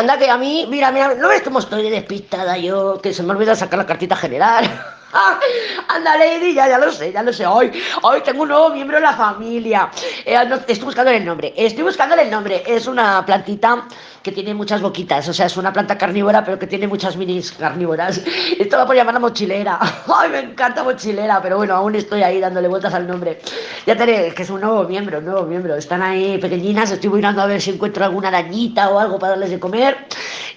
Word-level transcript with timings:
Anda 0.00 0.18
que 0.18 0.30
a 0.30 0.38
mí, 0.38 0.66
mira, 0.70 0.90
mira, 0.92 1.14
¿no 1.14 1.28
ves 1.28 1.42
cómo 1.42 1.58
estoy 1.58 1.90
despistada 1.90 2.56
yo? 2.56 3.02
Que 3.02 3.12
se 3.12 3.22
me 3.22 3.32
olvida 3.32 3.54
sacar 3.54 3.78
la 3.78 3.86
cartita 3.86 4.16
general. 4.16 4.64
Anda, 5.12 6.16
Lady, 6.16 6.54
ya, 6.54 6.68
ya 6.68 6.78
lo 6.78 6.92
sé, 6.92 7.12
ya 7.12 7.22
lo 7.22 7.32
sé. 7.32 7.46
Hoy, 7.46 7.70
hoy 8.02 8.20
tengo 8.22 8.42
un 8.42 8.48
nuevo 8.48 8.70
miembro 8.70 8.98
en 8.98 9.02
la 9.02 9.14
familia. 9.14 9.90
Eh, 10.24 10.36
estoy 10.68 10.84
buscando 10.84 11.10
el 11.10 11.24
nombre. 11.24 11.52
Estoy 11.56 11.82
buscando 11.82 12.14
el 12.14 12.30
nombre. 12.30 12.62
Es 12.66 12.86
una 12.86 13.24
plantita 13.26 13.88
que 14.22 14.30
tiene 14.30 14.54
muchas 14.54 14.80
boquitas. 14.80 15.28
O 15.28 15.32
sea, 15.34 15.46
es 15.46 15.56
una 15.56 15.72
planta 15.72 15.98
carnívora, 15.98 16.44
pero 16.44 16.58
que 16.58 16.66
tiene 16.66 16.86
muchas 16.86 17.16
minis 17.16 17.52
carnívoras. 17.52 18.20
Esto 18.58 18.76
va 18.76 18.86
por 18.86 18.94
llamarla 18.94 19.18
mochilera. 19.20 19.78
Ay, 20.14 20.30
me 20.30 20.38
encanta 20.40 20.84
mochilera, 20.84 21.40
pero 21.42 21.56
bueno, 21.56 21.74
aún 21.74 21.94
estoy 21.96 22.22
ahí 22.22 22.38
dándole 22.38 22.68
vueltas 22.68 22.94
al 22.94 23.06
nombre. 23.06 23.40
Ya 23.86 23.96
tenéis 23.96 24.34
que 24.34 24.42
es 24.42 24.50
un 24.50 24.60
nuevo 24.60 24.84
miembro, 24.84 25.18
un 25.18 25.24
nuevo 25.24 25.42
miembro. 25.42 25.74
Están 25.74 26.02
ahí 26.02 26.38
pequeñinas. 26.38 26.90
Estoy 26.92 27.10
mirando 27.10 27.42
a 27.42 27.46
ver 27.46 27.60
si 27.60 27.70
encuentro 27.70 28.04
alguna 28.04 28.28
arañita 28.28 28.90
o 28.90 28.98
algo 28.98 29.18
para 29.18 29.30
darles 29.30 29.50
de 29.50 29.58
comer. 29.58 29.96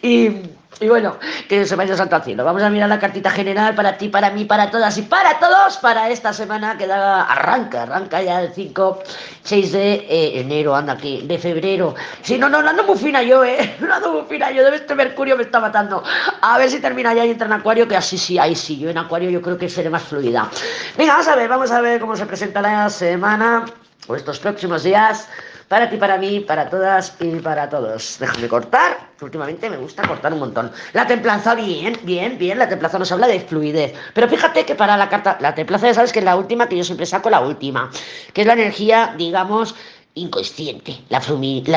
Y. 0.02 0.62
Y 0.84 0.90
bueno, 0.90 1.18
que 1.48 1.66
se 1.66 1.76
vaya 1.78 1.96
santo 1.96 2.18
al 2.18 2.24
cielo. 2.24 2.44
Vamos 2.44 2.62
a 2.62 2.70
mirar 2.70 2.90
la 2.90 3.00
cartita 3.00 3.32
general 3.32 3.74
para 3.74 3.98
ti, 3.98 4.10
para 4.10 4.32
mí, 4.32 4.44
para 4.44 4.70
todas 4.70 4.98
y 4.98 5.04
para 5.04 5.40
todos 5.40 5.78
para 5.78 6.10
esta 6.10 6.34
semana 6.34 6.78
que 6.78 6.88
da, 6.88 7.24
arranca, 7.24 7.84
arranca 7.84 8.22
ya 8.22 8.42
el 8.42 8.54
5, 8.54 9.04
6 9.44 9.72
de 9.72 9.94
eh, 9.94 10.40
enero, 10.42 10.76
anda 10.76 10.94
aquí, 10.94 11.22
de 11.26 11.40
febrero. 11.40 11.96
Si 12.22 12.38
no, 12.38 12.50
no, 12.50 12.62
no 12.62 12.70
ando 12.70 12.84
muy 12.84 12.98
fina 12.98 13.24
yo, 13.24 13.46
eh. 13.46 13.76
No 13.80 13.94
ando 13.94 14.12
muy 14.12 14.24
fina 14.24 14.52
yo, 14.52 14.64
debe 14.64 14.78
este 14.78 14.94
mercurio 14.94 15.38
me 15.38 15.44
está 15.44 15.62
matando. 15.62 16.04
A 16.42 16.58
ver 16.58 16.70
si 16.70 16.80
termina 16.82 17.14
ya 17.14 17.26
y 17.26 17.32
entra 17.32 17.48
en 17.48 17.54
acuario, 17.54 17.88
que 17.88 17.96
así 17.96 18.18
sí, 18.18 18.38
ahí 18.38 18.56
sí, 18.56 18.78
yo 18.78 18.90
en 18.90 18.98
acuario 18.98 19.30
yo 19.30 19.42
creo 19.42 19.58
que 19.58 19.70
seré 19.70 19.90
más 19.90 20.04
fluida. 20.04 20.50
Venga, 20.98 21.14
vamos 21.14 21.28
a 21.30 21.36
ver, 21.36 21.50
vamos 21.50 21.72
a 21.72 21.80
ver 21.80 22.02
cómo 22.02 22.18
se 22.18 22.26
presenta 22.26 22.62
la 22.62 22.90
semana 22.90 23.66
o 24.08 24.16
estos 24.16 24.40
próximos 24.40 24.84
días 24.84 25.30
para 25.74 25.90
ti, 25.90 25.98
para 25.98 26.20
mí, 26.20 26.40
para 26.40 26.70
todas 26.70 27.16
y 27.20 27.40
para 27.40 27.68
todos. 27.68 28.18
Déjame 28.20 28.48
cortar, 28.48 29.10
últimamente 29.20 29.72
me 29.72 29.78
gusta 29.78 30.08
cortar 30.08 30.32
un 30.32 30.38
montón. 30.38 30.72
La 30.94 31.08
templanza, 31.08 31.56
bien, 31.56 31.98
bien, 32.04 32.38
bien, 32.38 32.60
la 32.60 32.70
templanza 32.70 33.00
nos 33.00 33.12
habla 33.12 33.26
de 33.26 33.40
fluidez. 33.40 33.96
Pero 34.14 34.30
fíjate 34.30 34.66
que 34.66 34.76
para 34.76 34.96
la 34.98 35.10
carta, 35.10 35.36
la 35.42 35.56
templanza 35.56 35.88
ya 35.88 35.96
sabes 35.96 36.14
que 36.14 36.20
es 36.20 36.26
la 36.26 36.36
última, 36.36 36.70
que 36.70 36.78
yo 36.78 36.84
siempre 36.84 37.08
saco 37.08 37.28
la 37.32 37.42
última, 37.42 37.90
que 38.34 38.42
es 38.42 38.48
la 38.48 38.54
energía, 38.54 39.16
digamos, 39.18 39.74
inconsciente, 40.14 41.02
la, 41.10 41.20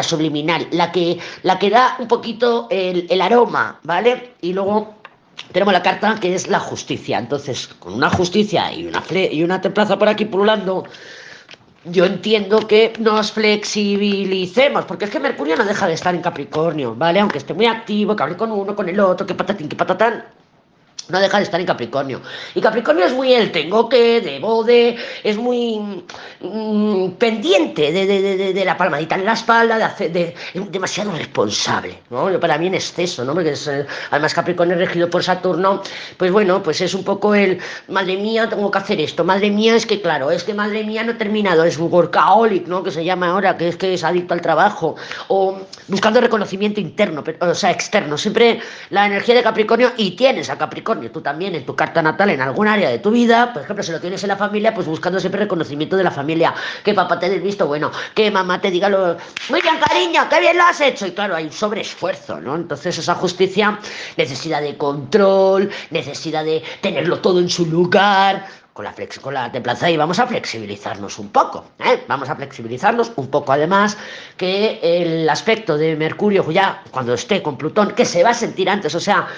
subliminal, 0.02 0.68
la 0.72 0.92
que, 0.92 1.18
la 1.42 1.58
que 1.58 1.70
da 1.70 1.96
un 1.98 2.06
poquito 2.06 2.68
el, 2.70 3.18
aroma, 3.22 3.80
¿vale? 3.82 4.34
Y 4.42 4.52
luego 4.52 4.94
tenemos 5.52 5.72
la 5.72 5.82
carta 5.82 6.18
que 6.20 6.34
es 6.34 6.48
la 6.48 6.60
justicia. 6.60 7.16
Entonces, 7.18 7.68
con 7.78 7.94
una 7.94 8.10
justicia 8.10 8.70
y 8.74 8.84
una, 8.84 9.02
y 9.10 9.42
una 9.42 9.62
templaza 9.62 9.98
por 9.98 10.10
aquí 10.10 10.26
pululando, 10.26 10.84
yo 11.90 12.04
entiendo 12.04 12.66
que 12.66 12.92
nos 12.98 13.32
flexibilicemos, 13.32 14.84
porque 14.84 15.04
es 15.04 15.10
que 15.10 15.20
Mercurio 15.20 15.56
no 15.56 15.64
deja 15.64 15.86
de 15.86 15.94
estar 15.94 16.14
en 16.14 16.22
Capricornio, 16.22 16.94
¿vale? 16.94 17.20
Aunque 17.20 17.38
esté 17.38 17.54
muy 17.54 17.66
activo, 17.66 18.16
que 18.16 18.22
hable 18.22 18.36
con 18.36 18.50
uno, 18.52 18.74
con 18.74 18.88
el 18.88 18.98
otro, 18.98 19.26
que 19.26 19.34
patatín, 19.34 19.68
que 19.68 19.76
patatán, 19.76 20.24
no 21.08 21.20
deja 21.20 21.38
de 21.38 21.44
estar 21.44 21.60
en 21.60 21.66
Capricornio. 21.66 22.20
Y 22.54 22.60
Capricornio 22.60 23.04
es 23.04 23.12
muy 23.12 23.32
el 23.32 23.52
tengo 23.52 23.88
que, 23.88 24.20
debo 24.20 24.64
de, 24.64 24.96
es 25.22 25.36
muy 25.36 26.04
mm, 26.40 27.10
pendiente 27.12 27.92
de, 27.92 28.64
la 28.64 28.76
palmadita 28.76 29.14
en 29.14 29.24
la 29.24 29.34
espalda, 29.34 29.78
de 29.78 29.84
hacer, 29.84 30.12
de, 30.12 30.34
demasiado 30.70 31.12
responsable, 31.12 32.02
¿no? 32.10 32.38
Para 32.40 32.58
mí 32.58 32.66
en 32.66 32.74
exceso, 32.74 33.24
¿no? 33.24 33.34
Porque 33.34 33.50
es, 33.50 33.66
eh, 33.68 33.86
además 34.10 34.34
Capricornio 34.34 34.76
regido 34.76 35.08
por 35.08 35.22
Saturno, 35.22 35.82
pues 36.16 36.32
bueno, 36.32 36.62
pues 36.62 36.80
es 36.80 36.94
un 36.94 37.04
poco 37.04 37.34
el, 37.34 37.58
madre 37.88 38.16
mía, 38.16 38.48
tengo 38.48 38.70
que 38.70 38.78
hacer 38.78 39.00
esto, 39.00 39.24
madre 39.24 39.50
mía, 39.50 39.76
es 39.76 39.86
que 39.86 40.00
claro, 40.00 40.30
es 40.30 40.44
que 40.44 40.54
madre 40.54 40.82
mía 40.84 41.04
no 41.04 41.12
he 41.12 41.14
terminado, 41.14 41.64
es 41.64 41.78
un 41.78 41.92
workaholic, 41.92 42.66
¿no? 42.66 42.82
Que 42.82 42.90
se 42.90 43.04
llama 43.04 43.30
ahora, 43.30 43.56
que 43.56 43.68
es 43.68 43.76
que 43.76 43.94
es 43.94 44.04
adicto 44.04 44.34
al 44.34 44.40
trabajo, 44.40 44.96
o 45.28 45.58
buscando 45.88 46.20
reconocimiento 46.20 46.80
interno, 46.80 47.22
o 47.40 47.54
sea, 47.54 47.70
externo, 47.70 48.18
siempre 48.18 48.60
la 48.90 49.06
energía 49.06 49.34
de 49.34 49.42
Capricornio, 49.42 49.92
y 49.96 50.12
tienes 50.12 50.50
a 50.50 50.58
Capricornio, 50.58 50.95
tú 51.10 51.20
también 51.20 51.54
en 51.54 51.64
tu 51.64 51.74
carta 51.74 52.02
natal, 52.02 52.30
en 52.30 52.40
algún 52.40 52.68
área 52.68 52.90
de 52.90 52.98
tu 52.98 53.10
vida, 53.10 53.52
por 53.52 53.62
ejemplo, 53.62 53.82
si 53.82 53.92
lo 53.92 54.00
tienes 54.00 54.22
en 54.22 54.28
la 54.28 54.36
familia, 54.36 54.74
pues 54.74 54.86
buscando 54.86 55.20
siempre 55.20 55.40
reconocimiento 55.40 55.96
de 55.96 56.04
la 56.04 56.10
familia, 56.10 56.54
que 56.84 56.94
papá 56.94 57.18
te 57.18 57.28
dé 57.28 57.38
visto 57.38 57.66
bueno, 57.66 57.90
que 58.14 58.30
mamá 58.30 58.60
te 58.60 58.70
diga 58.70 58.88
lo, 58.88 59.16
muy 59.48 59.60
bien 59.60 59.78
cariño, 59.78 60.22
qué 60.28 60.40
bien 60.40 60.56
lo 60.56 60.64
has 60.64 60.80
hecho, 60.80 61.06
y 61.06 61.12
claro, 61.12 61.36
hay 61.36 61.44
un 61.44 61.52
sobreesfuerzo, 61.52 62.40
¿no? 62.40 62.56
Entonces 62.56 62.98
esa 62.98 63.14
justicia, 63.14 63.78
necesidad 64.16 64.60
de 64.60 64.76
control, 64.76 65.70
necesidad 65.90 66.44
de 66.44 66.62
tenerlo 66.80 67.20
todo 67.20 67.40
en 67.40 67.48
su 67.48 67.66
lugar, 67.66 68.46
con 68.76 68.84
la, 68.84 68.92
flex, 68.92 69.18
con 69.18 69.32
la 69.32 69.50
templanza 69.50 69.90
y 69.90 69.96
vamos 69.96 70.18
a 70.18 70.26
flexibilizarnos 70.26 71.18
un 71.18 71.30
poco. 71.30 71.64
¿eh? 71.78 72.04
Vamos 72.06 72.28
a 72.28 72.36
flexibilizarnos 72.36 73.10
un 73.16 73.28
poco. 73.28 73.52
Además, 73.52 73.96
que 74.36 74.78
el 74.82 75.26
aspecto 75.30 75.78
de 75.78 75.96
Mercurio, 75.96 76.48
ya 76.50 76.82
cuando 76.90 77.14
esté 77.14 77.42
con 77.42 77.56
Plutón, 77.56 77.92
que 77.92 78.04
se 78.04 78.22
va 78.22 78.30
a 78.30 78.34
sentir 78.34 78.68
antes, 78.68 78.94
o 78.94 79.00
sea, 79.00 79.28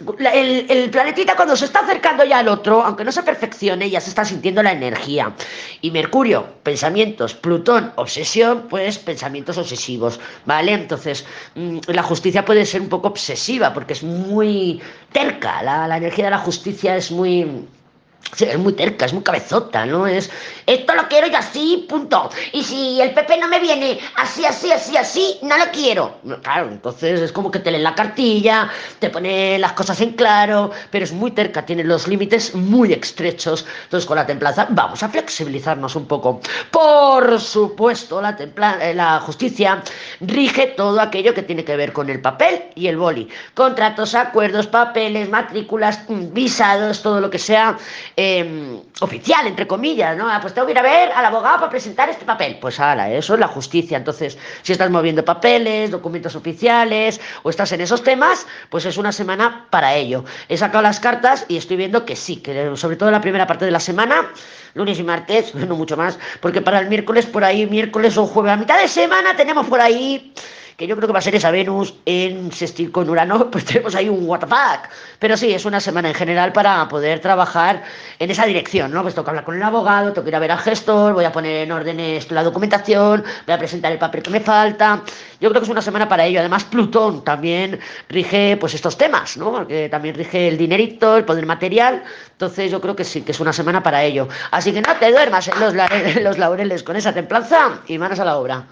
el, 0.00 0.90
planetita 0.90 1.34
cuando 1.34 1.56
se 1.56 1.64
está 1.64 1.80
acercando 1.80 2.24
ya 2.24 2.38
al 2.38 2.48
otro, 2.48 2.82
aunque 2.82 3.04
no 3.04 3.12
se 3.12 3.22
perfeccione, 3.22 3.90
ya 3.90 4.00
se 4.00 4.10
está 4.10 4.24
sintiendo 4.24 4.62
la 4.62 4.72
energía. 4.72 5.32
Y 5.80 5.90
Mercurio, 5.90 6.46
pensamientos, 6.62 7.34
Plutón, 7.34 7.92
obsesión, 7.96 8.66
pues 8.68 8.98
pensamientos 8.98 9.58
obsesivos, 9.58 10.20
¿vale? 10.44 10.72
Entonces, 10.72 11.24
mm, 11.54 11.78
la 11.88 12.02
justicia 12.02 12.44
puede 12.44 12.64
ser 12.66 12.80
un 12.80 12.88
poco 12.88 13.08
obsesiva 13.08 13.72
porque 13.74 13.94
es 13.94 14.02
muy 14.02 14.80
terca, 15.12 15.62
la 15.62 15.96
energía 15.96 16.26
de 16.26 16.30
la 16.30 16.38
justicia 16.38 16.96
es 16.96 17.10
muy 17.10 17.66
es 18.38 18.58
muy 18.58 18.72
terca, 18.74 19.06
es 19.06 19.12
muy 19.12 19.22
cabezota, 19.22 19.86
¿no? 19.86 20.06
Es, 20.06 20.30
esto 20.66 20.94
lo 20.94 21.08
quiero 21.08 21.26
yo 21.28 21.38
así, 21.38 21.86
punto. 21.88 22.30
Y 22.52 22.62
si 22.62 23.00
el 23.00 23.12
Pepe 23.12 23.38
no 23.38 23.48
me 23.48 23.58
viene 23.58 23.98
así, 24.16 24.44
así, 24.44 24.70
así, 24.70 24.96
así, 24.96 25.38
no 25.42 25.56
lo 25.56 25.64
quiero. 25.72 26.18
Claro, 26.42 26.68
entonces 26.68 27.20
es 27.20 27.32
como 27.32 27.50
que 27.50 27.58
te 27.58 27.70
lee 27.70 27.78
la 27.78 27.94
cartilla, 27.94 28.70
te 28.98 29.10
pone 29.10 29.58
las 29.58 29.72
cosas 29.72 30.00
en 30.02 30.12
claro, 30.12 30.70
pero 30.90 31.04
es 31.04 31.12
muy 31.12 31.30
terca, 31.30 31.64
tiene 31.64 31.84
los 31.84 32.06
límites 32.06 32.54
muy 32.54 32.92
estrechos. 32.92 33.66
Entonces 33.84 34.06
con 34.06 34.16
la 34.16 34.26
templanza 34.26 34.66
vamos 34.70 35.02
a 35.02 35.08
flexibilizarnos 35.08 35.96
un 35.96 36.06
poco. 36.06 36.40
Por 36.70 37.40
supuesto, 37.40 38.20
la, 38.20 38.36
eh, 38.80 38.94
la 38.94 39.20
justicia 39.20 39.82
rige 40.20 40.66
todo 40.76 41.00
aquello 41.00 41.34
que 41.34 41.42
tiene 41.42 41.64
que 41.64 41.76
ver 41.76 41.92
con 41.92 42.10
el 42.10 42.20
papel 42.20 42.64
y 42.74 42.88
el 42.88 42.98
boli. 42.98 43.28
Contratos, 43.54 44.14
acuerdos, 44.14 44.66
papeles, 44.66 45.28
matrículas, 45.30 46.00
mm, 46.08 46.32
visados, 46.32 47.02
todo 47.02 47.20
lo 47.20 47.30
que 47.30 47.38
sea 47.38 47.78
Em, 48.20 48.82
oficial, 48.98 49.46
entre 49.46 49.68
comillas, 49.68 50.16
¿no? 50.16 50.28
Ah, 50.28 50.40
pues 50.42 50.52
tengo 50.52 50.66
que 50.66 50.72
ir 50.72 50.78
a 50.80 50.82
ver 50.82 51.12
al 51.12 51.24
abogado 51.24 51.58
para 51.58 51.70
presentar 51.70 52.08
este 52.08 52.24
papel. 52.24 52.58
Pues 52.60 52.80
ala, 52.80 53.08
eso 53.12 53.34
es 53.34 53.38
la 53.38 53.46
justicia. 53.46 53.96
Entonces, 53.96 54.36
si 54.62 54.72
estás 54.72 54.90
moviendo 54.90 55.24
papeles, 55.24 55.92
documentos 55.92 56.34
oficiales 56.34 57.20
o 57.44 57.50
estás 57.50 57.70
en 57.70 57.80
esos 57.80 58.02
temas, 58.02 58.44
pues 58.70 58.86
es 58.86 58.96
una 58.96 59.12
semana 59.12 59.68
para 59.70 59.94
ello. 59.94 60.24
He 60.48 60.56
sacado 60.56 60.82
las 60.82 60.98
cartas 60.98 61.46
y 61.46 61.58
estoy 61.58 61.76
viendo 61.76 62.04
que 62.04 62.16
sí, 62.16 62.38
que 62.38 62.74
sobre 62.74 62.96
todo 62.96 63.12
la 63.12 63.20
primera 63.20 63.46
parte 63.46 63.64
de 63.64 63.70
la 63.70 63.78
semana, 63.78 64.32
lunes 64.74 64.98
y 64.98 65.04
martes, 65.04 65.54
no 65.54 65.76
mucho 65.76 65.96
más, 65.96 66.18
porque 66.40 66.60
para 66.60 66.80
el 66.80 66.88
miércoles 66.88 67.24
por 67.24 67.44
ahí, 67.44 67.66
miércoles 67.66 68.18
o 68.18 68.26
jueves, 68.26 68.50
a 68.50 68.56
mitad 68.56 68.80
de 68.80 68.88
semana 68.88 69.36
tenemos 69.36 69.68
por 69.68 69.80
ahí 69.80 70.34
que 70.78 70.86
yo 70.86 70.94
creo 70.94 71.08
que 71.08 71.12
va 71.12 71.18
a 71.18 71.22
ser 71.22 71.34
esa 71.34 71.50
Venus 71.50 71.92
en 72.06 72.52
sextil 72.52 72.92
con 72.92 73.10
Urano, 73.10 73.50
pues 73.50 73.64
tenemos 73.64 73.96
ahí 73.96 74.08
un 74.08 74.28
what 74.28 74.38
the 74.38 74.46
fuck. 74.46 74.88
Pero 75.18 75.36
sí, 75.36 75.52
es 75.52 75.64
una 75.64 75.80
semana 75.80 76.08
en 76.08 76.14
general 76.14 76.52
para 76.52 76.86
poder 76.88 77.18
trabajar 77.18 77.82
en 78.20 78.30
esa 78.30 78.46
dirección, 78.46 78.92
¿no? 78.92 79.02
Pues 79.02 79.12
que 79.12 79.20
hablar 79.20 79.42
con 79.42 79.56
el 79.56 79.62
abogado, 79.64 80.12
tengo 80.12 80.22
que 80.22 80.30
ir 80.30 80.36
a 80.36 80.38
ver 80.38 80.52
al 80.52 80.60
gestor, 80.60 81.14
voy 81.14 81.24
a 81.24 81.32
poner 81.32 81.64
en 81.64 81.72
órdenes 81.72 82.30
la 82.30 82.44
documentación, 82.44 83.24
voy 83.44 83.54
a 83.56 83.58
presentar 83.58 83.90
el 83.90 83.98
papel 83.98 84.22
que 84.22 84.30
me 84.30 84.38
falta. 84.38 85.02
Yo 85.40 85.48
creo 85.50 85.60
que 85.60 85.64
es 85.64 85.70
una 85.70 85.82
semana 85.82 86.08
para 86.08 86.24
ello. 86.24 86.38
Además, 86.38 86.62
Plutón 86.62 87.24
también 87.24 87.80
rige 88.08 88.56
pues 88.56 88.72
estos 88.74 88.96
temas, 88.96 89.36
¿no? 89.36 89.50
Porque 89.50 89.88
también 89.88 90.14
rige 90.14 90.46
el 90.46 90.56
dinerito, 90.56 91.16
el 91.16 91.24
poder 91.24 91.44
material. 91.44 92.04
Entonces 92.30 92.70
yo 92.70 92.80
creo 92.80 92.94
que 92.94 93.02
sí, 93.02 93.22
que 93.22 93.32
es 93.32 93.40
una 93.40 93.52
semana 93.52 93.82
para 93.82 94.04
ello. 94.04 94.28
Así 94.52 94.72
que 94.72 94.80
no 94.80 94.94
te 94.94 95.10
duermas 95.10 95.50
los, 95.58 95.74
en 95.90 96.22
los 96.22 96.38
laureles 96.38 96.84
con 96.84 96.94
esa 96.94 97.12
templanza 97.12 97.80
y 97.88 97.98
manos 97.98 98.20
a 98.20 98.24
la 98.24 98.36
obra. 98.36 98.64